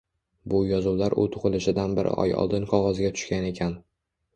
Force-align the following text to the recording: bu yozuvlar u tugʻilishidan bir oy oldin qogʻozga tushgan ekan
bu 0.53 0.61
yozuvlar 0.69 1.15
u 1.25 1.27
tugʻilishidan 1.37 1.95
bir 2.01 2.13
oy 2.17 2.37
oldin 2.47 2.69
qogʻozga 2.77 3.17
tushgan 3.17 3.51
ekan 3.57 3.83